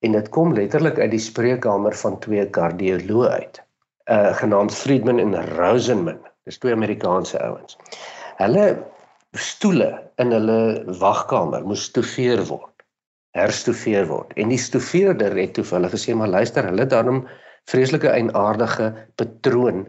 [0.03, 3.63] en dit kom letterlik uit die spreekkamer van twee kardioloë uit.
[4.11, 6.19] Uh genaamd Friedman en Rosenman.
[6.45, 7.79] Dis twee Amerikaanse ouens.
[8.37, 8.83] Hulle
[9.33, 12.72] stoele in hulle wagkamer moes stoefeer word.
[13.33, 14.33] Herstoefeer word.
[14.37, 17.27] En die stoefeerder het toe vir hulle gesê maar luister, hulle 'n
[17.71, 19.87] vreeslike eienaardige patroon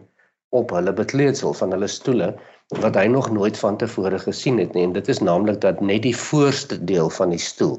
[0.54, 2.34] op hulle bekleedsel van hulle stoele
[2.80, 6.02] wat hy nog nooit van tevore gesien het nie en dit is naamlik dat net
[6.06, 7.76] die voorste deel van die stoel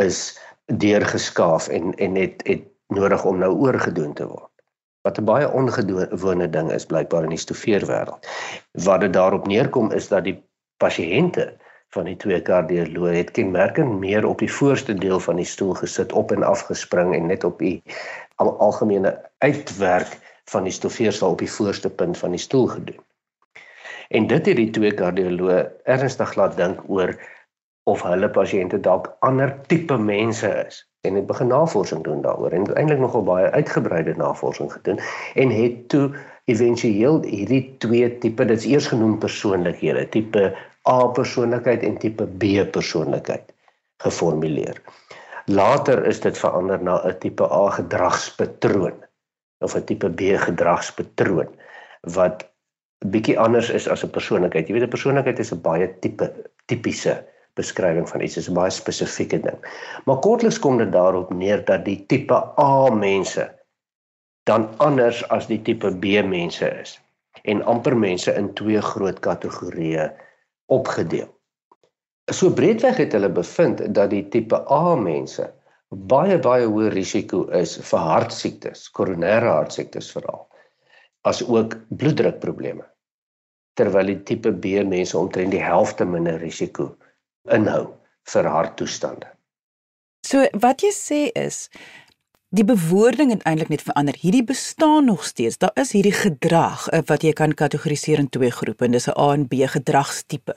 [0.00, 4.50] is deurgeskaaf en en het het nodig om nou oorgedoen te word.
[5.02, 8.26] Wat 'n baie ongewone ding is blykbaar in die stoefeerwêreld.
[8.72, 10.42] Wat dit daarop neerkom is dat die
[10.76, 11.52] pasiënte
[11.96, 16.12] van die twee kardioloë het kenmerkend meer op die voorste deel van die stoel gesit,
[16.12, 17.80] op en af gespring en net op die
[18.42, 19.14] al algemene
[19.44, 20.18] uitwerk
[20.52, 23.00] van die stoefeersel op die voorste punt van die stoel gedoen.
[24.08, 27.16] En dit het die twee kardioloë ernstig laat dink oor
[27.86, 32.66] of hulle pasiënte dalk ander tipe mense is en het begin navorsing doen daaroor en
[32.74, 34.98] eintlik nogal baie uitgebreide navorsing gedoen
[35.34, 36.06] en het toe
[36.50, 40.50] éventueel hierdie twee tipe dit's eers genoem persoonlikhede tipe
[40.88, 43.52] A persoonlikheid en tipe B persoonlikheid
[44.04, 44.82] geformuleer.
[45.46, 49.04] Later is dit verander na 'n tipe A gedragspatroon
[49.60, 51.48] of 'n tipe B gedragspatroon
[52.00, 52.46] wat
[53.04, 54.68] bietjie anders is as 'n persoonlikheid.
[54.68, 56.32] Jy weet 'n persoonlikheid is 'n baie tipe
[56.66, 57.24] tipiese
[57.54, 59.58] beskrywing van iets is 'n baie spesifieke ding.
[60.04, 63.54] Maar kortliks kom dit daarop neer dat die tipe A mense
[64.44, 67.00] dan anders as die tipe B mense is
[67.42, 70.10] en amper mense in twee groot kategorieë
[70.72, 71.28] opgedeel.
[72.32, 75.46] So breedweg het hulle bevind dat die tipe A mense
[76.10, 80.48] baie baie hoë risiko is vir hartsiektes, koronêre hartsiektes veral,
[81.22, 82.82] as ook bloeddrukprobleme.
[83.78, 86.90] Terwyl die tipe B mense omtrent die helfte minder risiko
[87.52, 87.94] inhou
[88.32, 89.30] vir harttoestande.
[90.26, 91.68] So wat jy sê is
[92.48, 94.14] die bewoording het eintlik net verander.
[94.20, 95.58] Hierdie bestaan nog steeds.
[95.58, 99.18] Daar is hierdie gedrag eh, wat jy kan kategoriseer in twee groepe en dis 'n
[99.18, 100.54] A en B gedragstipe.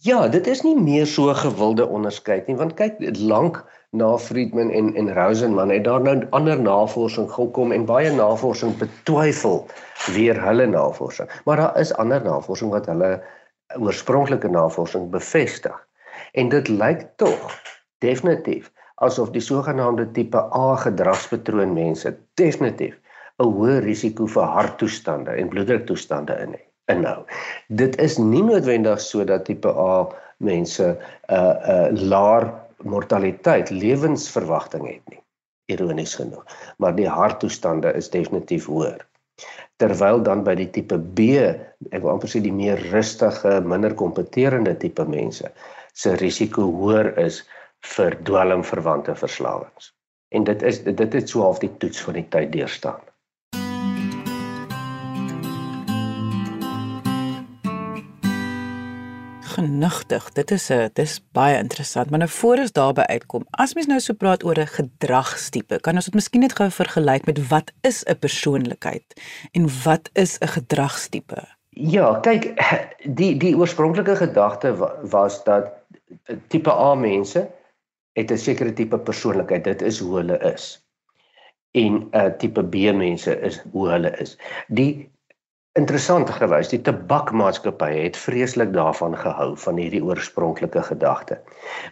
[0.00, 4.94] Ja, dit is nie meer so gewilde onderskeid nie want kyk lank na Friedman en
[4.94, 9.66] en Rosenman het daar nou ander navorsing gekom en baie navorsing betwyfel
[10.14, 11.28] weer hulle navorsing.
[11.44, 13.22] Maar daar is ander navorsing wat hulle
[13.78, 15.86] oorspronklike navorsing bevestig.
[16.32, 17.60] En dit lyk tog
[17.98, 18.70] definitief
[19.04, 22.96] asof die sogenaamde tipe A gedragspatroon mense definitief
[23.38, 26.56] 'n hoë risiko vir harttoestande en bloeddruktoestande in
[26.92, 27.22] inhou.
[27.68, 30.08] Dit is nie noodwendig so dat tipe A
[30.38, 30.96] mense 'n
[31.34, 31.54] uh,
[31.90, 32.50] 'n uh, laer
[32.82, 35.22] mortaliteit, lewensverwagting het nie.
[35.66, 36.44] Ironies genoeg,
[36.78, 39.06] maar die harttoestande is definitief hoër.
[39.76, 41.20] Terwyl dan by die tipe B,
[41.90, 45.50] ek wil amper sê die meer rustige, minder kompeterende tipe mense,
[45.92, 47.44] se risiko hoër is
[47.80, 49.92] vir dwelmverwante verslawings.
[50.28, 53.00] En dit is dit het so half die toets van die tyd deurstaan.
[59.58, 63.86] Genigtig, dit is 'n dis baie interessant, maar nou voor ons daarby uitkom, as mens
[63.86, 67.72] nou so praat oor 'n gedragstipe, kan ons dit miskien net gou vergelyk met wat
[67.80, 69.20] is 'n persoonlikheid
[69.52, 71.56] en wat is 'n gedragstipe?
[71.70, 72.54] Ja, kyk,
[73.18, 75.72] die die oorspronklike gedagte was dat
[76.48, 77.48] tipe A mense
[78.18, 79.64] het 'n sekere tipe persoonlikheid.
[79.64, 80.68] Dit is hoe hulle is.
[81.70, 84.38] en 'n uh, tipe B mense is hoe hulle is.
[84.68, 85.10] Die
[85.78, 91.38] interessant gewys, die tabakmaatskappye het vreeslik daarvan gehou van hierdie oorspronklike gedagte.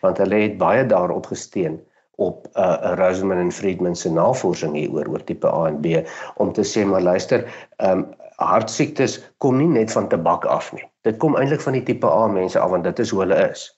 [0.00, 1.80] Want hulle het baie daarop gesteun
[2.16, 6.00] op uh Roseman en Friedman se navorsing hieroor oor tipe A en B
[6.36, 7.44] om te sê maar luister,
[7.76, 8.06] ehm um,
[8.36, 10.84] hartsiektes kom nie net van tabak af nie.
[11.02, 13.75] Dit kom eintlik van die tipe A mense af want dit is hoe hulle is.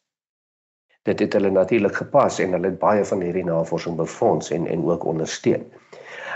[1.09, 4.85] Dit het hulle natuurlik gepas en hulle het baie van hierdie navorsing befonds en en
[4.85, 5.65] ook ondersteun.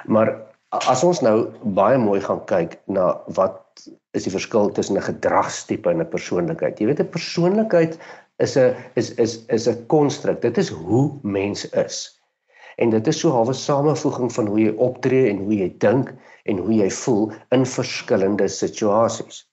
[0.08, 0.32] Maar
[0.72, 1.36] as ons nou
[1.76, 3.60] baie mooi gaan kyk na wat
[4.16, 6.80] is die verskil tussen 'n gedragstipe en 'n persoonlikheid.
[6.80, 7.98] Jy weet 'n persoonlikheid
[8.38, 10.40] is 'n is is is 'n konstruk.
[10.40, 12.20] Dit is hoe mens is.
[12.76, 16.14] En dit is so halwe samevoeging van hoe jy optree en hoe jy dink
[16.44, 19.51] en hoe jy voel in verskillende situasies.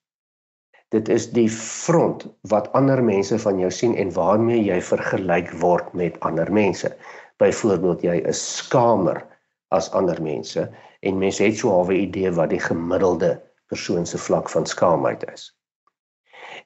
[0.90, 5.94] Dit is die front wat ander mense van jou sien en waarmee jy vergelyk word
[5.94, 6.90] met ander mense.
[7.38, 9.22] Byvoorbeeld jy is skamer
[9.70, 10.66] as ander mense
[11.06, 13.38] en mense het so 'n idee wat die gemiddelde
[13.70, 15.54] persoon se vlak van skaamheid is.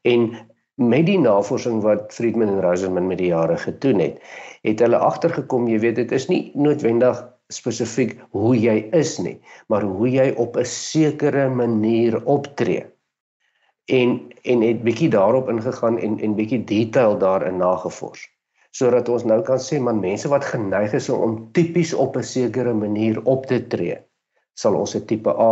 [0.01, 0.31] En
[0.75, 4.17] met die navorsing wat Friedman en Rosenman met die jare gedoen het,
[4.63, 7.19] het hulle agtergekom, jy weet, dit is nie noodwendig
[7.53, 9.37] spesifiek hoe jy is nie,
[9.67, 12.92] maar hoe jy op 'n sekere manier optree.
[13.85, 18.31] En en het bietjie daarop ingegaan en en bietjie detail daarin nagevors
[18.73, 22.73] sodat ons nou kan sê man mense wat geneig is om tipies op 'n sekere
[22.73, 23.97] manier op te tree
[24.53, 25.51] sal ons 'n tipe A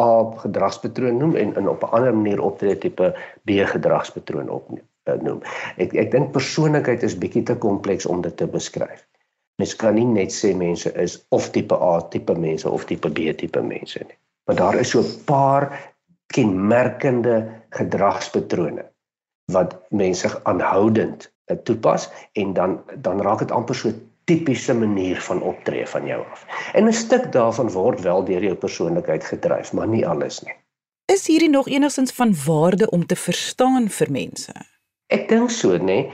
[0.00, 3.14] A gedragspatroon noem en in op 'n ander manier optree tipe
[3.44, 4.70] B gedragspatroon op
[5.02, 5.40] eh, noem.
[5.76, 9.06] Ek ek dink persoonlikheid is bietjie te kompleks om dit te beskryf.
[9.60, 13.36] Mens kan nie net sê mense is of tipe A tipe mense of tipe B
[13.36, 14.18] tipe mense nie.
[14.46, 15.92] Maar daar is so 'n paar
[16.26, 18.84] kenmerkende gedragspatrone
[19.52, 23.92] wat mense aanhoudend eh, toepas en dan dan raak dit amper so
[24.30, 26.44] tipiese manier van optree van jou af.
[26.72, 30.54] En 'n stuk daarvan word wel deur jou persoonlikheid gedryf, maar nie alles nie.
[31.12, 34.52] Is hierdie nog enigstens van waarde om te verstaan vir mense?
[35.06, 36.12] Ek dink so, nê.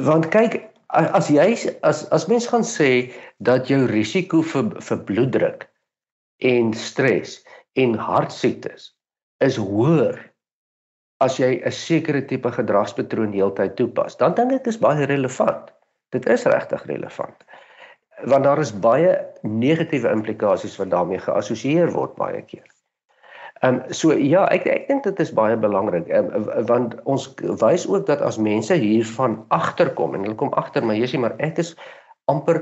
[0.00, 5.66] Want kyk, as jy as as mens gaan sê dat jou risiko vir vir bloeddruk
[6.38, 7.42] en stres
[7.74, 8.92] en hartsiektes
[9.44, 10.16] is hoër
[11.24, 15.72] as jy 'n sekere tipe gedragspatroon heeltyd toepas, dan dink ek is baie relevant.
[16.12, 17.44] Dit is regtig relevant.
[18.24, 22.66] Want daar is baie negatiewe implikasies wat daarmee geassosieer word baie keer.
[23.64, 26.26] Ehm um, so ja, ek ek dink dit is baie belangrik um,
[26.68, 27.30] want ons
[27.62, 31.36] wys ook dat as mense hiervan agterkom en hulle kom agter maar jy sê maar
[31.38, 31.72] ek is
[32.28, 32.60] amper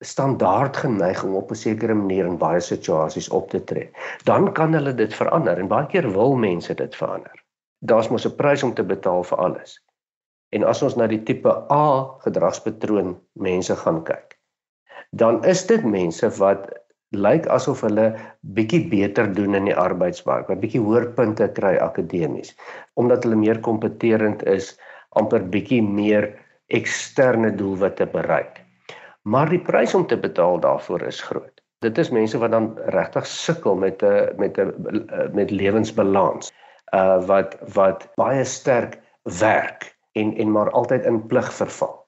[0.00, 3.90] standaard geneig om op 'n sekere manier in baie situasies op te tree.
[4.24, 7.39] Dan kan hulle dit verander en baie keer wil mense dit verander.
[7.80, 9.78] Daar's mos 'n prys om te betaal vir alles.
[10.52, 11.84] En as ons na die tipe A
[12.24, 14.38] gedragspatroon mense gaan kyk,
[15.10, 16.68] dan is dit mense wat
[17.10, 18.14] lyk asof hulle
[18.54, 22.54] bietjie beter doen in die arbeidsmark, wat bietjie hoër punte kry akademies,
[22.94, 24.76] omdat hulle meer kompeterend is,
[25.18, 26.30] amper bietjie meer
[26.70, 28.60] eksterne doelwitte bereik.
[29.22, 31.60] Maar die prys om te betaal daarvoor is groot.
[31.82, 34.70] Dit is mense wat dan regtig sukkel met 'n met 'n
[35.34, 36.52] met lewensbalans,
[36.96, 42.00] uh wat wat baie sterk werk en en maar altyd in plig verval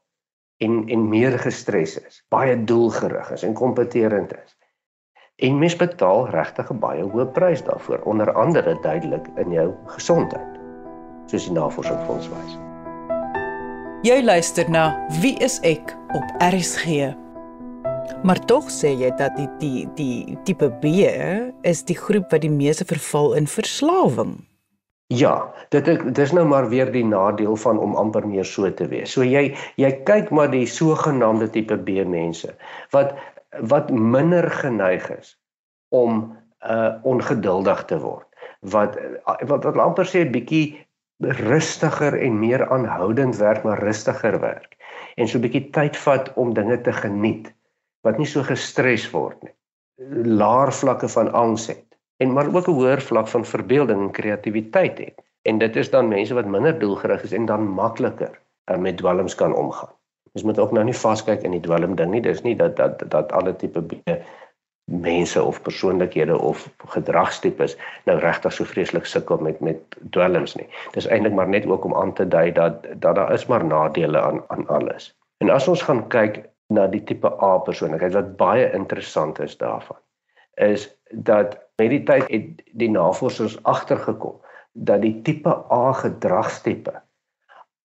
[0.63, 4.57] en en meer gestres is, baie doelgerig is en kompeterend is.
[5.43, 10.61] En mens betaal regtig 'n baie hoë prys daarvoor, onder andere duidelik in jou gesondheid,
[11.27, 12.59] soos die navorsing ons wys.
[14.03, 17.15] Jy luister na Wie is ek op RSG.
[18.23, 20.85] Maar tog sê jy dat die die die tipe B
[21.63, 24.52] is die groep wat die meeste verval in verslawing.
[25.13, 29.13] Ja, dit dis nou maar weer die nadeel van om amper meer so te wees.
[29.13, 29.51] So jy
[29.81, 32.55] jy kyk maar die sogenaamde tipe B mense
[32.97, 33.13] wat
[33.69, 35.35] wat minder geneig is
[35.93, 36.23] om
[36.65, 38.29] uh ongeduldig te word.
[38.61, 38.97] Wat
[39.51, 40.81] wat wat amper sê 'n bietjie
[41.43, 44.77] rustiger en meer aanhoudend werk, maar rustiger werk.
[45.17, 47.53] En so 'n bietjie tyd vat om dinge te geniet
[48.03, 49.55] wat nie so gestres word nie.
[50.25, 51.92] Laer vlakke van angs het
[52.23, 55.17] en maar ook 'n hoër vlak van verbeelding en kreatiwiteit het.
[55.43, 59.35] En dit is dan mense wat minder doelgerig is en dan makliker uh, met dwelms
[59.35, 59.95] kan omgaan.
[60.33, 62.23] Ons moet ook nou nie vaskyk in die dwelm ding nie.
[62.23, 63.85] Dis nie dat dat dat alle tipe
[64.85, 70.69] mense of persoonlikhede of gedragstipes nou regtig so vreeslik sukkel met met dwelms nie.
[70.93, 74.21] Dis eintlik maar net ook om aan te dui dat dat daar is maar nadele
[74.21, 75.19] aan aan alles.
[75.39, 80.01] En as ons gaan kyk na die tipe A persoonlikheid wat baie interessant is daarvan
[80.55, 84.39] is dat met die tyd het die navorsers agtergekom
[84.73, 86.95] dat die tipe A gedragstipe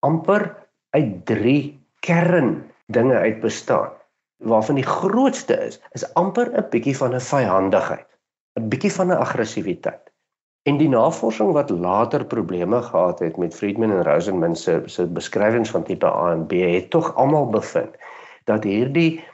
[0.06, 0.50] amper
[0.94, 1.60] uit 3
[2.06, 2.50] kern
[2.86, 3.96] dinge uit bestaan.
[4.36, 8.08] waarvan die grootste is, is amper 'n bietjie van 'n vyhandigheid,
[8.60, 10.12] 'n bietjie van 'n aggressiwiteit.
[10.68, 15.70] En die navorsing wat later probleme gehad het met Friedman en Rosenman se se beskrywings
[15.70, 17.96] van tipe A en B het tog almal bevind
[18.44, 19.24] dat hierdie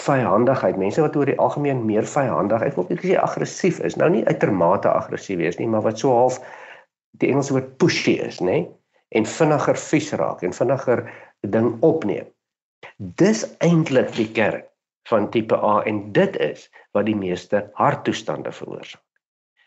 [0.00, 4.08] vyhandigheid, mense wat oor die algemeen meer vyhandig, ek wil net sê aggressief is, nou
[4.12, 6.40] nie uitermate aggressief wees nie, maar wat so half
[7.20, 8.64] die Engelse woord pushy is, nê?
[9.16, 11.04] En vinniger vies raak en vinniger
[11.54, 12.26] ding opneem.
[13.20, 14.64] Dis eintlik die kern
[15.08, 19.02] van tipe A en dit is wat die meeste harttoestande veroorsaak.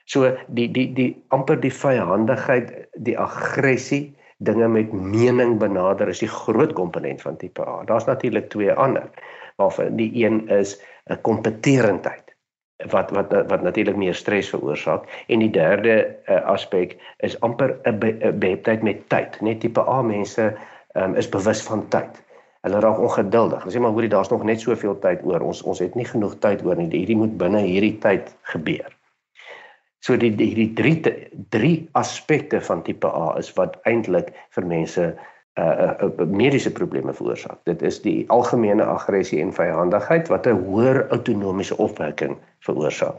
[0.10, 2.72] So die die die amper die vyhandigheid,
[3.06, 4.10] die aggressie,
[4.40, 7.84] dinge met mening benader is die groot komponent van tipe A.
[7.86, 9.10] Daar's natuurlik twee ander
[9.60, 12.30] waarvan die een is 'n kompeterendheid
[12.88, 15.96] wat wat wat natuurlik meer stres veroorsaak en die derde
[16.28, 18.00] uh, aspek is amper 'n
[18.40, 19.42] beheptheid met tyd.
[19.42, 20.56] Net tipe A mense
[20.96, 22.24] um, is bewus van tyd.
[22.62, 23.64] Hulle raak ongeduldig.
[23.64, 25.42] Hulle sê maar hoorie daar's nog net soveel tyd oor.
[25.42, 26.90] Ons ons het nie genoeg tyd oor nie.
[26.92, 28.96] Hierdie moet binne hierdie tyd gebeur.
[30.00, 31.02] So die hierdie drie
[31.50, 35.18] drie aspekte van tipe A is wat eintlik vir mense
[35.58, 37.60] uh, uh, mediese probleme veroorsaak.
[37.64, 43.18] Dit is die algemene aggressie en vyhandigheid wat 'n hoër outonomiese opwekking veroorsaak.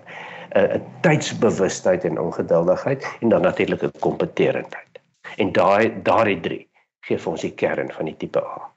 [0.54, 5.00] 'n uh, tydsbewustheid en ongeduldigheid en dan natuurlik 'n kompeterendheid.
[5.36, 6.68] En daai daardie drie
[7.06, 8.70] gee vir ons die kern van die tipe A.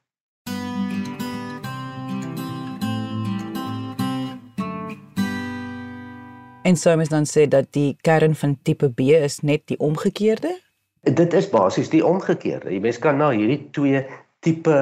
[6.64, 10.63] En sou mens dan sê dat die kern van tipe B is net die omgekeerde?
[11.04, 12.72] Dit is basies die omgekeerde.
[12.72, 14.06] Jy mens kan na hierdie twee
[14.40, 14.76] tipe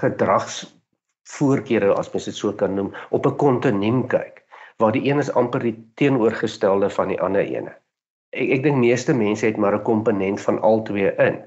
[0.00, 4.42] gedragsvoorkeure as mens dit so kan noem op 'n kontinuum kyk
[4.78, 7.72] waar die een is amper die teenoorgestelde van die ander ene.
[8.30, 11.38] Ek ek dink meeste mense het maar 'n komponent van al twee in,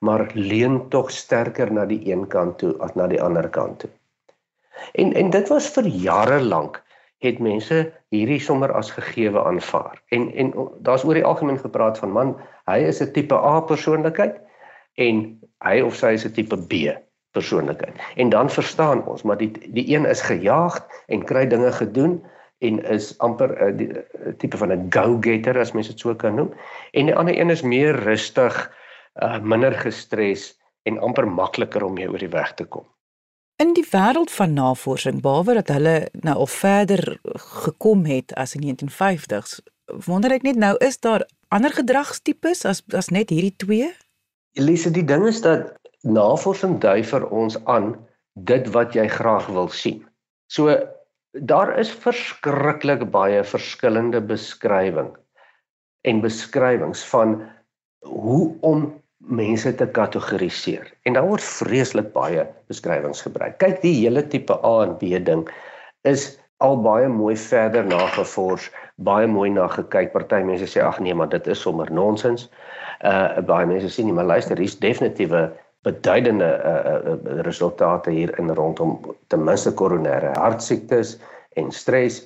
[0.00, 3.90] maar leun tog sterker na die een kant toe as na die ander kant toe.
[4.92, 6.82] En en dit was vir jare lank
[7.18, 10.02] het mense hierdie sommer as gegewe aanvaar.
[10.08, 14.40] En en daar's oor die algemeen gepraat van man, hy is 'n tipe A persoonlikheid
[14.94, 16.94] en hy of sy is 'n tipe B
[17.32, 17.96] persoonlikheid.
[18.16, 22.22] En dan verstaan ons, maar die die een is gejaagd en kry dinge gedoen
[22.58, 26.34] en is amper 'n uh, uh, tipe van 'n go-getter as mens dit so kan
[26.34, 26.52] noem.
[26.92, 28.72] En die ander een is meer rustig,
[29.22, 32.86] uh, minder gestres en amper makliker om mee oor die weg te kom.
[33.62, 37.18] In die wêreld van navorsing, behalwe dat hulle nou al verder
[37.62, 39.60] gekom het as in 1950s,
[40.06, 41.22] wonder ek net nou is daar
[41.54, 43.92] ander gedragstipes as as net hierdie twee?
[44.58, 45.70] Elise, die ding is dat
[46.02, 47.94] navorsing dui vir ons aan
[48.34, 50.02] dit wat jy graag wil sien.
[50.50, 50.74] So
[51.46, 55.14] daar is verskriklik baie verskillende beskrywing
[56.02, 57.38] en beskrywings van
[58.02, 58.90] hoe om
[59.26, 60.92] mense te kategoriseer.
[61.02, 63.58] En daar word vreeslik baie beskrywings gebruik.
[63.58, 65.46] Kyk, die hele tipe A en B ding
[66.08, 70.12] is al baie mooi verder nagevors, baie mooi na gekyk.
[70.12, 72.48] Party mense sê ag nee, maar dit is sommer nonsens.
[73.04, 75.48] Uh baie mense sê nee, maar luister, hier's definitiewe
[75.84, 78.96] beduidende uh, uh resultate hier in rondom
[79.28, 81.18] ten minste koronêre hartsiektes
[81.60, 82.22] en stres.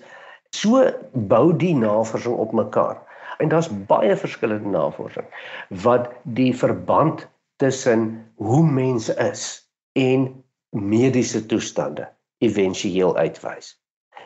[0.54, 3.00] So bou die navorsing op mekaar.
[3.38, 5.26] En daar's baie verskillende navorsing
[5.68, 7.26] wat die verband
[7.56, 13.74] tussen hoe mense is en mediese toestande éventueel uitwys.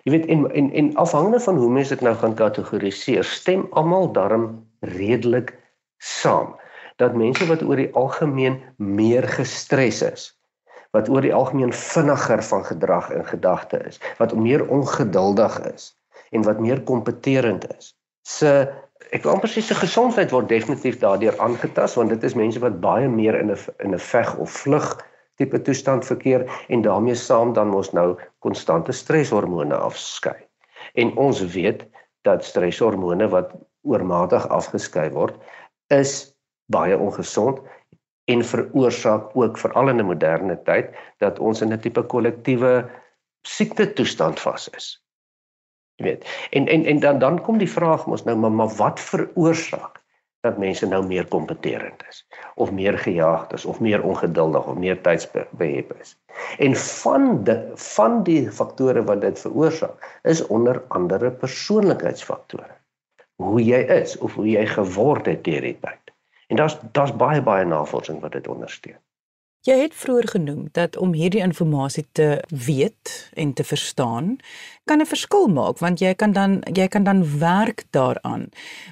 [0.03, 4.13] Jy weet en en en afhangende van hoe mense dit nou gaan kategoriseer, stem almal
[4.13, 5.55] daarom redelik
[6.03, 6.57] saam
[6.97, 10.25] dat mense wat oor die algemeen meer gestres is,
[10.91, 15.93] wat oor die algemeen vinniger van gedrag en gedagte is, wat meer ongeduldig is
[16.31, 17.95] en wat meer kompeterend is,
[18.29, 18.69] se
[19.11, 22.81] ek wil amper sê se gesondheid word definitief daardeur aangetast want dit is mense wat
[22.85, 24.87] baie meer in 'n in 'n veg of vlug
[25.41, 30.37] tipe toestand verkeer en daarmee saam dan mos nou konstante streshormone afskei.
[30.95, 31.87] En ons weet
[32.23, 35.35] dat streshormone wat oormatig afgeskei word
[35.89, 36.35] is
[36.67, 37.61] baie ongesond
[38.25, 42.91] en veroorsaak ook veral in 'n moderne tyd dat ons in 'n tipe kollektiewe
[43.43, 45.02] siekte toestand vas is
[45.97, 46.29] jy weet.
[46.51, 50.03] En en en dan dan kom die vraag mos nou maar maar wat veroorsaak
[50.43, 55.01] dat mense nou meer kompeterend is of meer gejaagd is of meer ongeduldig of meer
[55.01, 56.17] tydsbehep is.
[56.59, 62.75] En van die van die faktore wat dit veroorsaak is onder andere persoonlikheidsfaktore.
[63.43, 66.15] Hoe jy is of hoe jy geword het deur die tyd.
[66.49, 68.99] En daar's daar's baie baie navorsing wat dit ondersteun.
[69.63, 74.37] Jy het vroeër genoem dat om hierdie inligting te weet en te verstaan
[74.85, 78.49] kan 'n verskil maak want jy kan dan jy kan dan werk daaraan.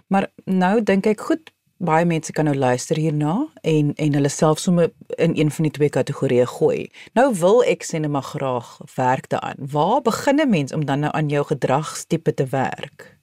[0.06, 4.58] Maar nou dink ek goed baie mense kan nou luister hierna en en hulle self
[4.58, 6.90] sommer in een van die twee kategorieë gooi.
[7.12, 9.58] Nou wil ek sê net maar graag werk daaraan.
[9.58, 13.18] Waar begin 'n mens om dan nou aan jou gedragstipe te werk?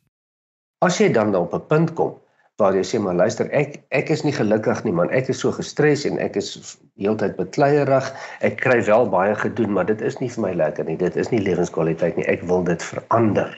[0.78, 2.27] As jy dan op 'n punt kom
[2.62, 5.14] waar jy sê maar luister, ek ek is nie gelukkig nie man.
[5.14, 8.10] Ek is so gestres en ek is heeltyd bekleierig.
[8.42, 10.98] Ek kry wel baie gedoen, maar dit is nie vir my lekker nie.
[10.98, 12.26] Dit is nie lewenskwaliteit nie.
[12.26, 13.54] Ek wil dit verander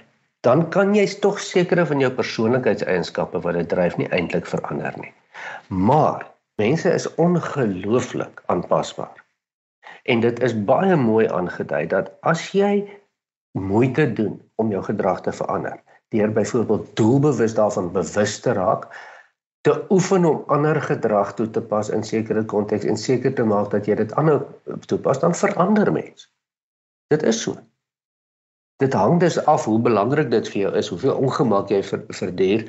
[0.47, 5.11] dan kan jy tog sekere van jou persoonlikheidseienskappe wat dit dryf nie eintlik verander nie.
[5.67, 6.23] Maar
[6.61, 9.19] mense is ongelooflik aanpasbaar.
[10.07, 12.87] En dit is baie mooi aangedui dat as jy
[13.57, 15.75] moeite doen om jou gedrag te verander,
[16.15, 18.89] deur byvoorbeeld doelbewus daarvan bewus te raak,
[19.61, 23.71] te oefen om ander gedrag toe te pas in sekere konteks en seker te maak
[23.71, 24.41] dat jy dit aanhou
[24.87, 26.29] toepas, dan verander mens.
[27.13, 27.57] Dit is so
[28.79, 32.61] dit hang dus af hoe belangrik dit vir jou is, hoeveel ongemak jy ver, verduur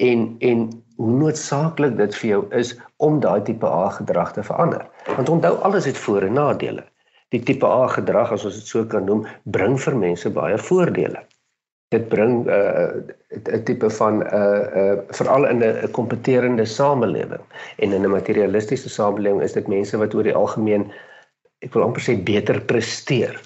[0.00, 0.62] en en
[0.96, 2.72] hoe noodsaaklik dit vir jou is
[3.04, 4.86] om daai tipe A gedrag te verander.
[5.16, 6.84] Want onthou alles het voor en nadele.
[7.28, 11.20] Die tipe A gedrag as ons dit so kan noem, bring vir mense baie voordele.
[11.90, 17.44] Dit bring 'n uh, 'n tipe van 'n uh, uh, veral in 'n kompeterende samelewing
[17.82, 20.90] en in 'n materialistiese samelewing is dit mense wat oor die algemeen
[21.60, 23.40] ek wil amper sê beter presteer.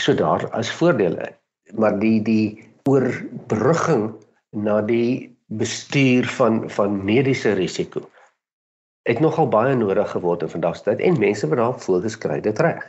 [0.00, 1.30] So daar as voordele
[1.72, 4.12] maar die die oorbrugging
[4.50, 8.02] na die bestuur van van mediese risiko
[9.08, 12.40] het nogal baie nodig geword in vandag se tyd en mense wat daarop fokus kry
[12.40, 12.84] dit reg.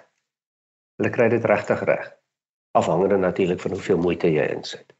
[1.00, 2.06] Hulle kry dit regtig reg.
[2.76, 4.96] Afhangende natuurlik van hoeveel moeite jy insit.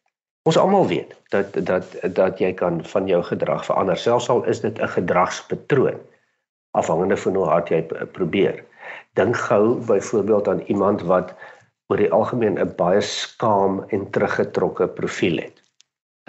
[0.48, 4.62] Ons almal weet dat dat dat jy kan van jou gedrag verander selfs al is
[4.64, 6.00] dit 'n gedragspatroon
[6.72, 8.64] afhangende van hoe hard jy probeer.
[9.20, 11.34] Dink gou byvoorbeeld aan iemand wat
[11.88, 15.62] oor die algemeen 'n baie skaam en teruggetrokke profiel het.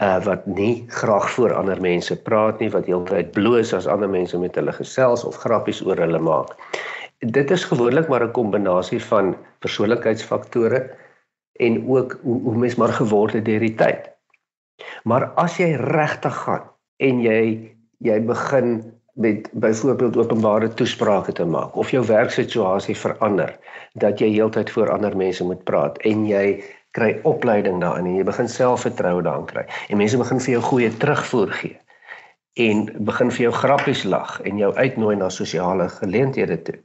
[0.03, 4.39] Uh wat nie graag voor ander mense praat nie, wat heeltyd bloos as ander mense
[4.39, 6.53] met hulle gesels of grappies oor hulle maak.
[7.19, 10.91] Dit is gewoonlik maar 'n kombinasie van persoonlikheidsfaktore
[11.59, 14.11] en ook hoe hoe mens maar geword het deur die tyd.
[15.05, 17.41] Maar as jy regtig gaan en jy
[18.05, 18.83] jy begin
[19.17, 23.55] met byvoorbeeld openbare toesprake te maak of jou werksituasie verander
[23.93, 26.61] dat jy heeltyd voor ander mense moet praat en jy
[26.97, 30.91] kry opleiding daarin en jy begin selfvertroue daarin kry en mense begin vir jou goeie
[31.01, 31.79] terugvoer gee
[32.67, 36.77] en begin vir jou grappies lag en jou uitnooi na sosiale geleenthede toe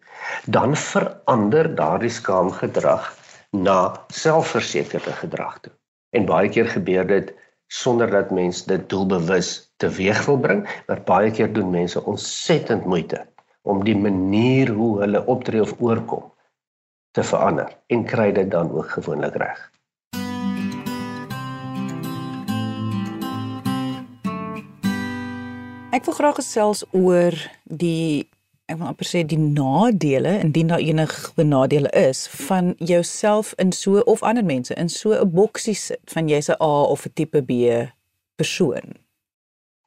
[0.55, 3.11] dan verander daardie skaamgedrag
[3.51, 5.73] na selfversekerde gedrag toe
[6.15, 7.33] en baie keer gebeur dit
[7.71, 13.25] sonder dat mens dit doelbewus teweeg wil bring, maar baie keer doen mense ontsettend moeite
[13.61, 16.25] om die manier hoe hulle optree of oorkom
[17.15, 19.59] te verander en kry dit dan ook gewoonlik reg.
[25.91, 28.29] Ek wil graag gesels oor die
[28.71, 33.99] ek wil amper sê die nadele indien daar enige benadele is van jouself in so
[34.13, 37.41] of ander mense in so 'n boksie sit van jy's 'n A of 'n tipe
[37.49, 37.51] B
[38.35, 38.95] persoon.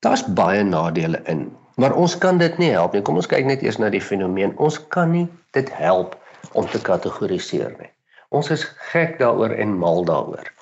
[0.05, 3.03] Daar's baie nadele in, maar ons kan dit nie help nie.
[3.03, 4.53] Kom ons kyk net eers na die fenomeen.
[4.59, 6.21] Ons kan nie dit help
[6.53, 7.91] om te kategoriseer nie.
[8.29, 10.53] Ons is gek daaroor en mal daaroor.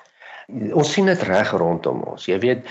[0.73, 2.25] Ons sien dit reg rondom ons.
[2.25, 2.61] Jy weet,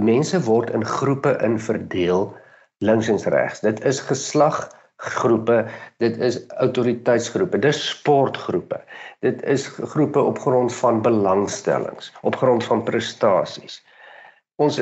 [0.00, 2.34] mense word in groepe in verdeel
[2.82, 3.62] links en regs.
[3.64, 5.64] Dit is geslaggroepe,
[6.02, 8.80] dit is autoriteitsgroepe, dis sportgroepe.
[9.24, 13.80] Dit is groepe op grond van belangstellings, op grond van prestasies.
[14.60, 14.80] Ons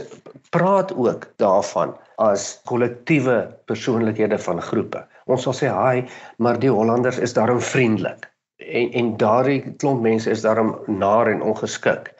[0.51, 5.07] praat ook daarvan as kollektiewe persoonlikhede van groepe.
[5.25, 10.31] Ons sal sê, "Haai, maar die Hollanders is daarom vriendelik." En en daardie klomp mense
[10.31, 12.13] is daarom naar en ongeskik.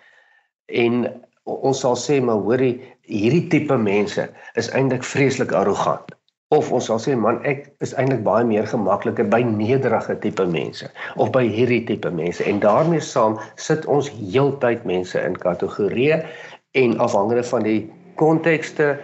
[0.67, 2.75] En ons sal sê maar hoorie
[3.09, 4.27] hierdie tipe mense
[4.61, 6.13] is eintlik vreeslik arrogant.
[6.51, 10.89] Of ons sal sê man ek is eintlik baie meer gemakliker by nederige tipe mense
[11.17, 12.43] of by hierdie tipe mense.
[12.45, 16.21] En daarmee saam sit ons heeltyd mense in kategorieë
[16.81, 17.81] en afhangende van die
[18.21, 18.97] kontekste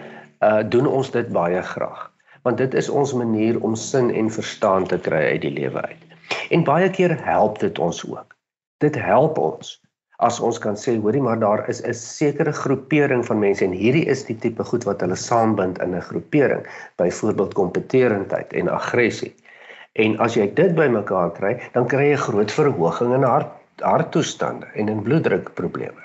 [0.45, 2.11] uh doen ons dit baie graag.
[2.43, 6.03] Want dit is ons manier om sin en verstaan te kry uit die lewe uit.
[6.51, 8.35] En baie keer help dit ons ook.
[8.83, 9.79] Dit help ons
[10.17, 14.05] as ons kan sê hoorie maar daar is 'n sekere groepering van mense en hierdie
[14.05, 19.35] is die tipe goed wat hulle saambind in 'n groepering byvoorbeeld kompeterendheid en aggressie
[19.93, 24.89] en as jy dit bymekaar kry dan kry jy groot verhoging in hart harttoestande en
[24.89, 26.01] in bloeddrukprobleme.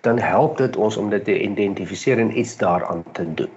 [0.00, 3.50] Dan help dit ons om dit te identifiseer en iets daaraan te doen.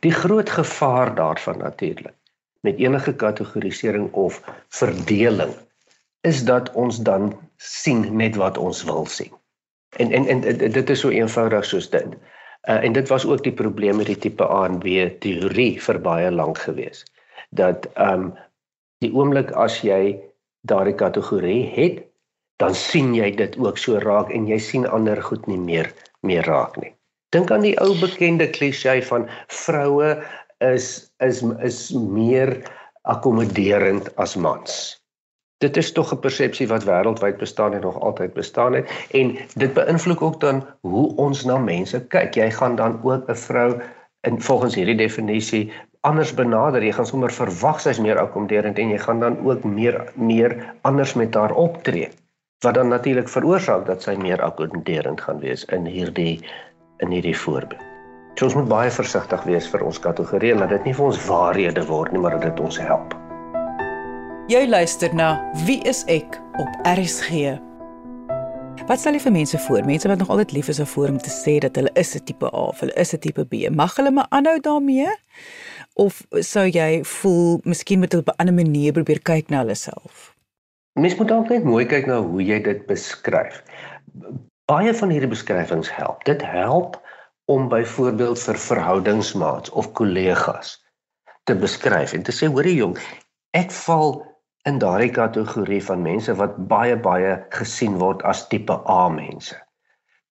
[0.00, 2.14] Die groot gevaar daarvan natuurlik
[2.60, 5.52] met enige kategorisering of verdeling
[6.24, 9.32] is dat ons dan sien net wat ons wil sien.
[10.00, 10.40] En en en
[10.72, 12.16] dit is so eenvoudig soos dit.
[12.64, 16.00] Uh, en dit was ook die probleem met die tipe A en B teorie vir
[16.00, 17.04] baie lank gewees.
[17.50, 18.32] Dat ehm um,
[19.04, 20.16] die oomblik as jy
[20.64, 22.00] daardie kategorie het,
[22.56, 25.92] dan sien jy dit ook so raak en jy sien ander goed nie meer
[26.24, 26.94] meer raak nie.
[27.36, 30.16] Dink aan die ou bekende klise van vroue
[30.64, 32.56] is is is meer
[33.02, 35.03] akkommoderend as mans.
[35.64, 39.72] Dit is tog 'n persepsie wat wêreldwyd bestaan en nog altyd bestaan het en dit
[39.74, 42.34] beïnvloed ook dan hoe ons na mense kyk.
[42.34, 43.80] Jy gaan dan ook 'n vrou
[44.20, 46.84] in volgens hierdie definisie anders benader.
[46.84, 51.14] Jy gaan sommer verwag sy's meer akkommoderend en jy gaan dan ook meer meer anders
[51.14, 52.10] met haar optree
[52.64, 56.40] wat dan natuurlik veroorsaak dat sy meer akkommoderend gaan wees in hierdie
[56.98, 57.82] in hierdie voorbeeld.
[58.34, 61.26] So ons moet baie versigtig wees vir ons kategorie en dat dit nie vir ons
[61.26, 63.23] waarhede word nie, maar dat dit ons help.
[64.44, 67.54] Jy luister na Wie is ek op RSG.
[68.84, 69.86] Wat sal jy vir mense voor?
[69.88, 72.50] Mense wat nog altyd lief is vir om te sê dat hulle is 'n tipe
[72.52, 73.70] A of hulle is 'n tipe B.
[73.72, 75.08] Mag hulle maar aanhou daarmee?
[75.94, 79.74] Of sou jy voel miskien moet hulle op 'n ander manier probeer kyk na hulle
[79.74, 80.36] self?
[81.00, 83.62] Mens moet altyd mooi kyk na hoe jy dit beskryf.
[84.66, 86.24] Baie van hierdie beskrywings help.
[86.24, 87.00] Dit help
[87.44, 90.84] om byvoorbeeld vir verhoudingsmaats of kollegas
[91.44, 92.98] te beskryf en te sê hoorie jong,
[93.50, 94.33] ek val
[94.68, 99.56] in daardie kategorie van mense wat baie baie gesien word as tipe A mense.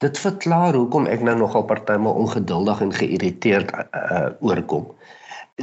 [0.03, 4.89] Dit verklaar hoekom ek nou nogal partymal ongeduldig en geïrriteerd uh, oorkom.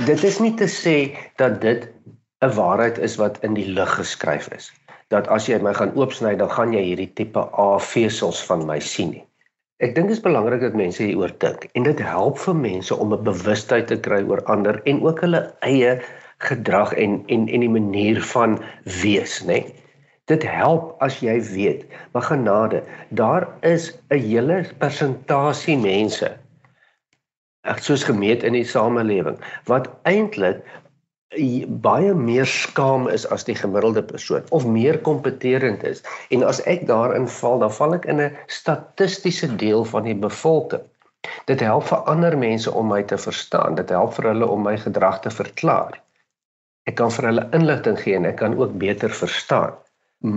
[0.06, 0.96] Dit is nie te sê
[1.36, 1.88] dat dit
[2.40, 4.70] 'n waarheid is wat in die lug geskryf is
[5.10, 8.78] dat as jy my gaan oopsny dan gaan jy hierdie tipe A vesels van my
[8.80, 9.24] sien nie.
[9.82, 13.14] Ek dink dit is belangrik dat mense hieroor dink en dit help vir mense om
[13.14, 15.98] 'n bewustheid te kry oor ander en ook hulle eie
[16.46, 18.58] gedrag en en en die manier van
[19.02, 19.62] wees, nê.
[20.30, 26.36] Dit help as jy weet, maar genade, daar is 'n hele persentasie mense
[27.68, 29.36] ek soos gemeet in die samelewing
[29.68, 30.62] wat eintlik
[31.84, 36.00] baie meer skaam is as die gemiddelde persoon of meer kompeterend is.
[36.34, 40.82] En as ek daarin val dan val ek in 'n statistiese deel van die bevolking.
[41.46, 44.76] Dit help vir ander mense om my te verstaan dit help vir hulle om my
[44.76, 46.00] gedrag te verklaar
[46.90, 49.78] ek kan vir hulle inligting gee en ek kan ook beter verstaan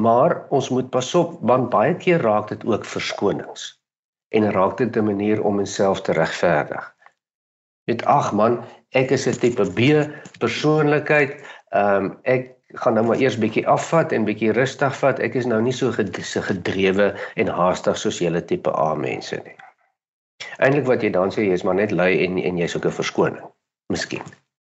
[0.07, 3.69] maar ons moet pasop want baie keer raak dit ook verskonings
[4.37, 6.93] en raak dit 'n manier om myself te regverdig
[7.91, 8.61] Dit ag man,
[8.95, 9.79] ek is 'n tipe B
[10.39, 11.35] persoonlikheid.
[11.75, 15.19] Ehm um, ek gaan nou maar eers bietjie afvat en bietjie rustig vat.
[15.19, 19.57] Ek is nou nie so gedrewe en haastig soos julle tipe A mense nie.
[20.57, 22.99] Eintlik wat jy dan sê jy is maar net lui en en jy's ook 'n
[23.01, 23.45] verskoning.
[23.91, 24.23] Miskien.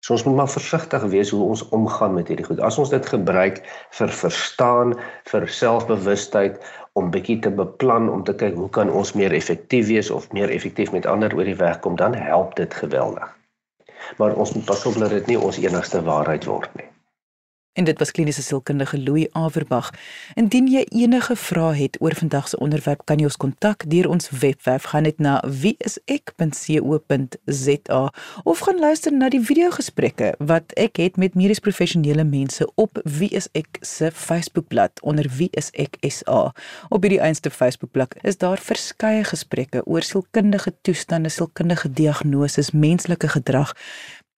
[0.09, 2.57] So ons moet maar versigtig wees hoe ons omgaan met hierdie goed.
[2.65, 3.59] As ons dit gebruik
[3.93, 4.95] vir verstaan,
[5.29, 6.57] vir selfbewustheid
[6.97, 10.49] om bietjie te beplan om te kyk hoe kan ons meer effektief wees of meer
[10.49, 13.29] effektief met ander oor die weg kom, dan help dit geweldig.
[14.17, 16.88] Maar ons moet pas op dat dit nie ons enigste waarheid word nie.
[17.73, 19.93] En dit was kliniese sielkundige Louis Averbag.
[20.33, 24.29] Indien jy enige vrae het oor vandag se onderwerp, kan jy ons kontak deur ons
[24.29, 26.41] webwerf gaan net na wieisek.co.za
[28.43, 33.29] of gaan luister na die videogesprekke wat ek het met medies professionele mense op Wie
[33.37, 36.51] is ek se Facebookblad onder Wie is ek SA.
[36.89, 43.75] Op hierdie eenste Facebookblad is daar verskeie gesprekke oor sielkundige toestande, sielkundige diagnoses, menslike gedrag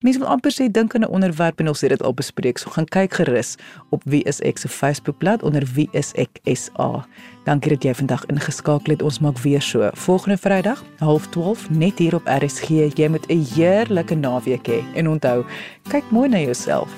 [0.02, 2.58] Mense wil amper sê dink aan 'n onderwerp en ons het dit al bespreek.
[2.58, 3.56] So gaan kyk gerus
[3.90, 7.06] op Wie is ek se Facebookblad onder Wie is ek SA.
[7.44, 9.02] Dankie dat jy vandag ingeskakel het.
[9.02, 12.68] Ons maak weer so volgende Vrydag, 12:30 net hier op RSG.
[12.98, 15.46] Jy moet 'n heerlike naweek hê en onthou,
[15.90, 16.90] kyk mooi na jouself.